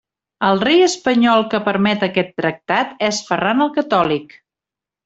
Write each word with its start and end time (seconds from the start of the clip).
El 0.45 0.61
rei 0.63 0.79
espanyol 0.85 1.45
que 1.51 1.61
permet 1.69 2.07
aquest 2.09 2.35
tractat 2.43 3.07
és 3.11 3.21
Ferran 3.31 3.67
el 3.69 3.73
Catòlic. 3.81 4.37